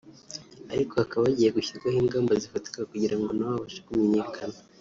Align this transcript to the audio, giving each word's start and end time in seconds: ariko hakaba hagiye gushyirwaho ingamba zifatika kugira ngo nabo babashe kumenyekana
ariko 0.73 0.93
hakaba 1.01 1.23
hagiye 1.29 1.49
gushyirwaho 1.57 1.97
ingamba 2.03 2.33
zifatika 2.41 2.79
kugira 2.91 3.15
ngo 3.19 3.27
nabo 3.37 3.53
babashe 3.55 3.79
kumenyekana 3.85 4.57